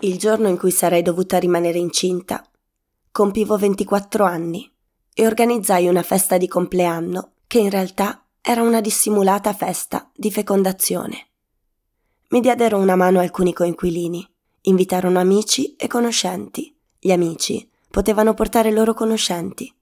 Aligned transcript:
il 0.00 0.18
giorno 0.18 0.48
in 0.48 0.56
cui 0.56 0.70
sarei 0.70 1.02
dovuta 1.02 1.38
rimanere 1.38 1.78
incinta, 1.78 2.44
compivo 3.10 3.56
24 3.56 4.24
anni 4.24 4.70
e 5.12 5.26
organizzai 5.26 5.88
una 5.88 6.02
festa 6.02 6.36
di 6.36 6.46
compleanno 6.46 7.32
che 7.46 7.58
in 7.58 7.70
realtà 7.70 8.24
era 8.40 8.62
una 8.62 8.80
dissimulata 8.80 9.52
festa 9.52 10.10
di 10.14 10.30
fecondazione. 10.30 11.26
Mi 12.28 12.40
diedero 12.40 12.78
una 12.78 12.94
mano 12.94 13.18
alcuni 13.18 13.52
coinquilini, 13.52 14.26
invitarono 14.62 15.18
amici 15.18 15.74
e 15.76 15.86
conoscenti. 15.86 16.76
Gli 16.98 17.10
amici 17.10 17.68
potevano 17.90 18.34
portare 18.34 18.70
loro 18.70 18.94
conoscenti. 18.94 19.74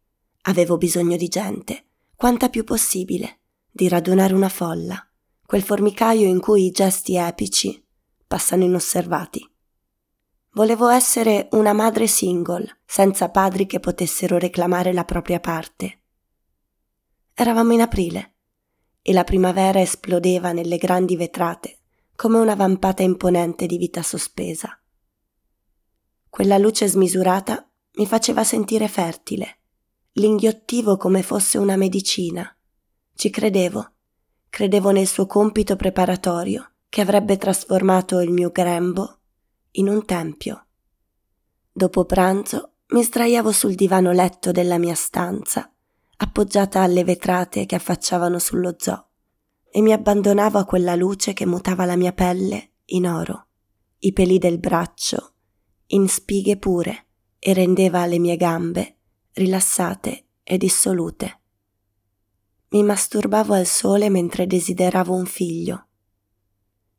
Avevo 0.42 0.78
bisogno 0.78 1.16
di 1.16 1.28
gente, 1.28 1.84
quanta 2.14 2.48
più 2.48 2.64
possibile, 2.64 3.40
di 3.70 3.88
radunare 3.88 4.32
una 4.32 4.48
folla, 4.48 5.06
quel 5.44 5.62
formicaio 5.62 6.26
in 6.26 6.40
cui 6.40 6.66
i 6.66 6.70
gesti 6.70 7.16
epici 7.16 7.84
passano 8.26 8.64
inosservati. 8.64 9.46
Volevo 10.56 10.88
essere 10.88 11.48
una 11.50 11.74
madre 11.74 12.06
single, 12.06 12.78
senza 12.86 13.28
padri 13.28 13.66
che 13.66 13.78
potessero 13.78 14.38
reclamare 14.38 14.94
la 14.94 15.04
propria 15.04 15.38
parte. 15.38 16.00
Eravamo 17.34 17.74
in 17.74 17.82
aprile 17.82 18.36
e 19.02 19.12
la 19.12 19.22
primavera 19.22 19.82
esplodeva 19.82 20.52
nelle 20.52 20.78
grandi 20.78 21.14
vetrate 21.14 21.80
come 22.16 22.38
una 22.38 22.54
vampata 22.54 23.02
imponente 23.02 23.66
di 23.66 23.76
vita 23.76 24.00
sospesa. 24.00 24.80
Quella 26.30 26.56
luce 26.56 26.88
smisurata 26.88 27.68
mi 27.96 28.06
faceva 28.06 28.42
sentire 28.42 28.88
fertile, 28.88 29.58
l'inghiottivo 30.12 30.96
come 30.96 31.22
fosse 31.22 31.58
una 31.58 31.76
medicina. 31.76 32.50
Ci 33.14 33.28
credevo, 33.28 33.92
credevo 34.48 34.90
nel 34.90 35.06
suo 35.06 35.26
compito 35.26 35.76
preparatorio 35.76 36.76
che 36.88 37.02
avrebbe 37.02 37.36
trasformato 37.36 38.20
il 38.20 38.30
mio 38.30 38.48
grembo 38.48 39.18
in 39.78 39.88
un 39.88 40.04
tempio. 40.04 40.66
Dopo 41.72 42.04
pranzo 42.04 42.72
mi 42.88 43.02
sdraiavo 43.02 43.52
sul 43.52 43.74
divano 43.74 44.12
letto 44.12 44.52
della 44.52 44.78
mia 44.78 44.94
stanza, 44.94 45.70
appoggiata 46.18 46.82
alle 46.82 47.04
vetrate 47.04 47.66
che 47.66 47.74
affacciavano 47.74 48.38
sullo 48.38 48.76
zoo, 48.78 49.06
e 49.70 49.80
mi 49.82 49.92
abbandonavo 49.92 50.58
a 50.58 50.64
quella 50.64 50.94
luce 50.94 51.32
che 51.32 51.46
mutava 51.46 51.84
la 51.84 51.96
mia 51.96 52.12
pelle 52.12 52.70
in 52.86 53.06
oro, 53.06 53.46
i 53.98 54.12
peli 54.12 54.38
del 54.38 54.58
braccio 54.58 55.32
in 55.88 56.08
spighe 56.08 56.56
pure 56.56 57.06
e 57.38 57.52
rendeva 57.52 58.06
le 58.06 58.18
mie 58.18 58.36
gambe 58.36 58.96
rilassate 59.32 60.24
e 60.42 60.56
dissolute. 60.56 61.40
Mi 62.70 62.82
masturbavo 62.82 63.54
al 63.54 63.66
sole 63.66 64.08
mentre 64.08 64.46
desideravo 64.46 65.14
un 65.14 65.26
figlio 65.26 65.86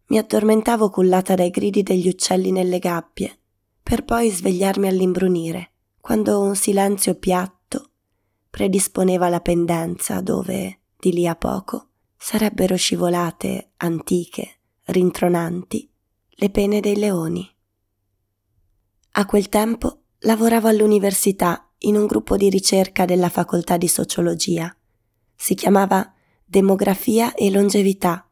mi 0.08 0.18
addormentavo 0.18 0.90
cullata 0.90 1.36
dai 1.36 1.50
gridi 1.50 1.84
degli 1.84 2.08
uccelli 2.08 2.52
nelle 2.52 2.80
gabbie, 2.80 3.40
per 3.84 4.06
poi 4.06 4.30
svegliarmi 4.30 4.88
all'imbrunire, 4.88 5.72
quando 6.00 6.42
un 6.42 6.56
silenzio 6.56 7.16
piatto 7.16 7.92
predisponeva 8.50 9.30
la 9.30 9.42
pendenza 9.42 10.22
dove, 10.22 10.80
di 10.98 11.12
lì 11.12 11.28
a 11.28 11.36
poco, 11.36 11.90
sarebbero 12.18 12.76
scivolate, 12.76 13.72
antiche, 13.78 14.60
rintronanti, 14.86 15.90
le 16.30 16.50
pene 16.50 16.80
dei 16.80 16.96
leoni. 16.96 17.48
A 19.12 19.26
quel 19.26 19.50
tempo 19.50 20.04
lavoravo 20.20 20.68
all'università 20.68 21.70
in 21.80 21.96
un 21.96 22.06
gruppo 22.06 22.38
di 22.38 22.50
ricerca 22.50 23.06
della 23.06 23.30
facoltà 23.30 23.78
di 23.78 23.88
sociologia. 23.88 24.76
Si 25.36 25.54
chiamava 25.54 26.14
Demografia 26.44 27.34
e 27.34 27.52
Longevità 27.52 28.27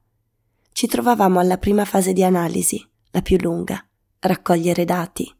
ci 0.76 0.88
trovavamo 0.88 1.40
alla 1.40 1.58
prima 1.58 1.86
fase 1.86 2.12
di 2.12 2.22
analisi, 2.22 2.86
la 3.12 3.22
più 3.22 3.38
lunga, 3.40 3.82
raccogliere 4.20 4.84
dati. 4.84 5.34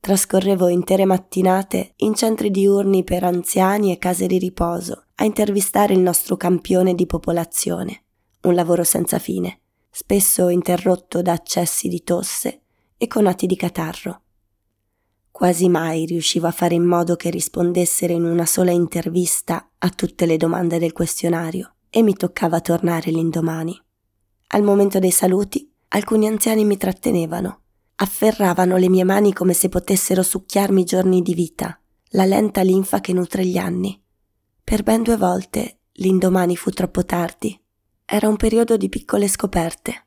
Trascorrevo 0.00 0.66
intere 0.68 1.04
mattinate 1.04 1.92
in 1.96 2.14
centri 2.14 2.50
diurni 2.50 3.04
per 3.04 3.22
anziani 3.22 3.92
e 3.92 3.98
case 3.98 4.26
di 4.26 4.38
riposo 4.38 5.08
a 5.16 5.24
intervistare 5.24 5.92
il 5.92 6.00
nostro 6.00 6.38
campione 6.38 6.94
di 6.94 7.04
popolazione, 7.04 8.04
un 8.44 8.54
lavoro 8.54 8.82
senza 8.82 9.18
fine, 9.18 9.60
spesso 9.90 10.48
interrotto 10.48 11.20
da 11.20 11.32
accessi 11.32 11.88
di 11.88 12.02
tosse 12.02 12.62
e 12.96 13.06
conati 13.08 13.44
di 13.44 13.56
catarro. 13.56 14.22
Quasi 15.30 15.68
mai 15.68 16.06
riuscivo 16.06 16.46
a 16.46 16.50
fare 16.50 16.74
in 16.74 16.84
modo 16.84 17.14
che 17.16 17.28
rispondessero 17.28 18.14
in 18.14 18.24
una 18.24 18.46
sola 18.46 18.70
intervista 18.70 19.68
a 19.76 19.90
tutte 19.90 20.24
le 20.24 20.38
domande 20.38 20.78
del 20.78 20.94
questionario 20.94 21.74
e 21.90 22.00
mi 22.00 22.14
toccava 22.14 22.62
tornare 22.62 23.10
l'indomani. 23.10 23.78
Al 24.54 24.62
momento 24.62 24.98
dei 24.98 25.10
saluti, 25.10 25.72
alcuni 25.88 26.26
anziani 26.26 26.66
mi 26.66 26.76
trattenevano. 26.76 27.60
Afferravano 27.96 28.76
le 28.76 28.90
mie 28.90 29.02
mani 29.02 29.32
come 29.32 29.54
se 29.54 29.70
potessero 29.70 30.22
succhiarmi 30.22 30.84
giorni 30.84 31.22
di 31.22 31.32
vita, 31.32 31.80
la 32.10 32.26
lenta 32.26 32.60
linfa 32.60 33.00
che 33.00 33.14
nutre 33.14 33.46
gli 33.46 33.56
anni. 33.56 33.98
Per 34.62 34.82
ben 34.82 35.02
due 35.02 35.16
volte 35.16 35.78
l'indomani 35.92 36.54
fu 36.56 36.70
troppo 36.70 37.02
tardi. 37.06 37.58
Era 38.04 38.28
un 38.28 38.36
periodo 38.36 38.76
di 38.76 38.90
piccole 38.90 39.26
scoperte. 39.26 40.06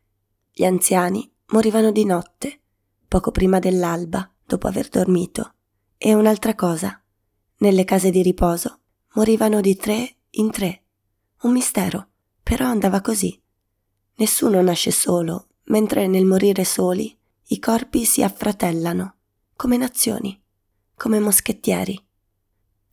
Gli 0.51 0.63
anziani 0.63 1.28
morivano 1.47 1.91
di 1.91 2.05
notte, 2.05 2.59
poco 3.07 3.31
prima 3.31 3.57
dell'alba, 3.57 4.31
dopo 4.45 4.67
aver 4.67 4.89
dormito. 4.89 5.55
E 5.97 6.13
un'altra 6.13 6.53
cosa, 6.53 7.01
nelle 7.57 7.84
case 7.84 8.11
di 8.11 8.22
riposo 8.22 8.81
morivano 9.16 9.59
di 9.59 9.75
tre 9.75 10.17
in 10.31 10.51
tre. 10.51 10.84
Un 11.41 11.51
mistero, 11.51 12.09
però 12.44 12.67
andava 12.67 13.01
così. 13.01 13.41
Nessuno 14.18 14.62
nasce 14.62 14.92
solo, 14.92 15.48
mentre 15.66 16.08
nel 16.08 16.24
morire 16.24 16.64
soli 16.64 17.14
i 17.48 17.59
corpi 17.59 18.06
si 18.06 18.24
affratellano, 18.24 19.16
come 19.58 19.76
nazioni, 19.76 20.42
come 20.96 21.20
moschettieri. 21.20 22.02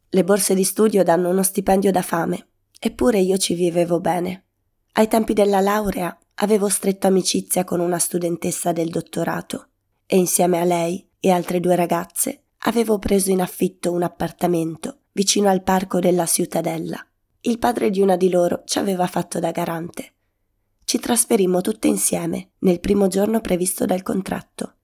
Le 0.09 0.25
borse 0.25 0.55
di 0.55 0.65
studio 0.65 1.05
danno 1.05 1.31
uno 1.31 1.45
stipendio 1.45 1.93
da 1.93 2.03
fame, 2.03 2.49
eppure 2.77 3.21
io 3.21 3.37
ci 3.39 3.55
vivevo 3.55 4.01
bene. 4.01 4.47
Ai 4.95 5.07
tempi 5.07 5.33
della 5.33 5.61
laurea 5.61 6.17
avevo 6.37 6.69
stretto 6.69 7.07
amicizia 7.07 7.63
con 7.63 7.79
una 7.79 8.01
studentessa 8.01 8.73
del 8.73 8.91
dottorato 8.91 9.69
e 10.07 10.17
insieme 10.17 10.59
a 10.61 10.65
lei 10.65 11.09
e 11.21 11.31
altre 11.31 11.61
due 11.61 11.77
ragazze 11.77 12.47
avevo 12.65 12.99
preso 12.99 13.31
in 13.31 13.41
affitto 13.41 13.93
un 13.93 14.03
appartamento 14.03 15.03
vicino 15.13 15.49
al 15.49 15.63
parco 15.63 16.01
della 16.01 16.27
Ciutadella. 16.27 17.07
Il 17.43 17.59
padre 17.59 17.91
di 17.91 18.01
una 18.01 18.17
di 18.17 18.29
loro 18.29 18.63
ci 18.65 18.79
aveva 18.79 19.07
fatto 19.07 19.39
da 19.39 19.53
garante 19.53 20.12
ci 20.93 20.99
trasferimmo 20.99 21.63
tutte 21.63 21.89
insieme 21.89 22.51
nel 22.59 22.79
primo 22.79 23.09
giorno 23.09 23.41
previsto 23.41 23.87
dal 23.87 24.03
contratto. 24.03 24.75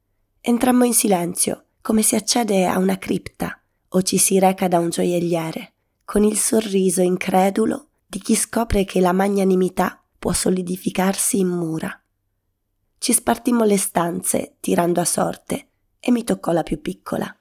Entrammo 0.40 0.84
in 0.84 0.94
silenzio, 0.94 1.66
come 1.82 2.00
si 2.00 2.14
accede 2.14 2.64
a 2.64 2.78
una 2.78 2.96
cripta 2.96 3.60
o 3.88 4.00
ci 4.00 4.16
si 4.16 4.38
reca 4.38 4.68
da 4.68 4.78
un 4.78 4.88
gioielliere, 4.88 5.74
con 6.06 6.24
il 6.24 6.38
sorriso 6.38 7.02
incredulo 7.02 7.88
di 8.06 8.20
chi 8.20 8.36
scopre 8.36 8.86
che 8.86 9.00
la 9.00 9.12
magnanimità 9.12 10.02
può 10.18 10.32
solidificarsi 10.32 11.40
in 11.40 11.48
mura. 11.48 12.02
Ci 12.96 13.12
spartimmo 13.12 13.64
le 13.64 13.76
stanze, 13.76 14.56
tirando 14.60 15.02
a 15.02 15.04
sorte, 15.04 15.68
e 16.00 16.10
mi 16.10 16.24
toccò 16.24 16.52
la 16.52 16.62
più 16.62 16.80
piccola. 16.80 17.38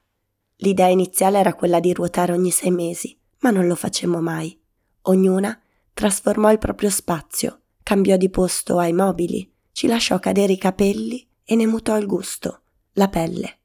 L'idea 0.56 0.88
iniziale 0.88 1.38
era 1.38 1.54
quella 1.54 1.80
di 1.80 1.94
ruotare 1.94 2.32
ogni 2.32 2.50
sei 2.50 2.70
mesi, 2.70 3.18
ma 3.38 3.50
non 3.50 3.66
lo 3.66 3.76
facemmo 3.76 4.20
mai. 4.20 4.60
Ognuna 5.04 5.58
trasformò 5.94 6.52
il 6.52 6.58
proprio 6.58 6.90
spazio 6.90 7.62
cambiò 7.88 8.18
di 8.18 8.28
posto 8.28 8.76
ai 8.76 8.92
mobili, 8.92 9.50
ci 9.72 9.86
lasciò 9.86 10.18
cadere 10.18 10.52
i 10.52 10.58
capelli 10.58 11.26
e 11.42 11.56
ne 11.56 11.66
mutò 11.66 11.96
il 11.96 12.04
gusto, 12.04 12.60
la 12.92 13.08
pelle. 13.08 13.60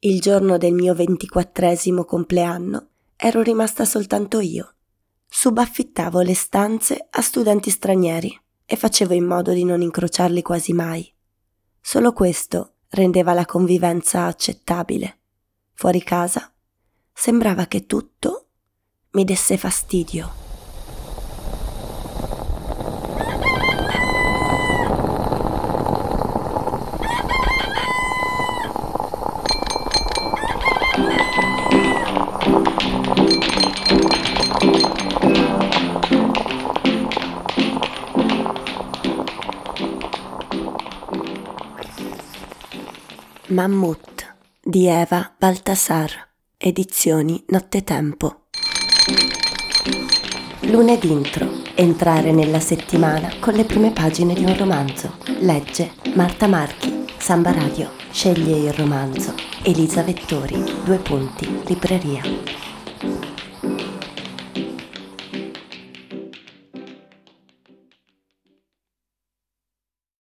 Il 0.00 0.20
giorno 0.20 0.58
del 0.58 0.72
mio 0.72 0.92
ventiquattresimo 0.92 2.04
compleanno 2.04 2.88
ero 3.14 3.40
rimasta 3.42 3.84
soltanto 3.84 4.40
io. 4.40 4.74
Subaffittavo 5.28 6.20
le 6.20 6.34
stanze 6.34 7.06
a 7.08 7.22
studenti 7.22 7.70
stranieri 7.70 8.36
e 8.64 8.74
facevo 8.74 9.14
in 9.14 9.24
modo 9.24 9.52
di 9.52 9.62
non 9.62 9.82
incrociarli 9.82 10.42
quasi 10.42 10.72
mai. 10.72 11.08
Solo 11.80 12.12
questo 12.12 12.78
rendeva 12.88 13.34
la 13.34 13.46
convivenza 13.46 14.24
accettabile. 14.24 15.20
Fuori 15.74 16.02
casa 16.02 16.52
sembrava 17.12 17.66
che 17.66 17.86
tutto 17.86 18.46
mi 19.12 19.22
desse 19.22 19.56
fastidio. 19.56 20.41
Mammut 43.52 44.34
di 44.62 44.86
Eva 44.86 45.30
Baltasar, 45.36 46.10
edizioni 46.56 47.44
Nottetempo. 47.48 48.44
Lunedì 50.60 51.10
intro. 51.10 51.60
Entrare 51.74 52.32
nella 52.32 52.60
settimana 52.60 53.30
con 53.40 53.52
le 53.52 53.64
prime 53.64 53.90
pagine 53.90 54.32
di 54.32 54.44
un 54.44 54.56
romanzo. 54.56 55.18
Legge 55.40 55.92
Marta 56.14 56.46
Marchi, 56.46 57.04
Samba 57.18 57.52
Radio. 57.52 57.90
Sceglie 58.10 58.56
il 58.56 58.72
romanzo 58.72 59.34
Elisa 59.62 60.02
Vettori, 60.02 60.56
due 60.84 60.96
punti, 60.96 61.62
libreria. 61.66 62.22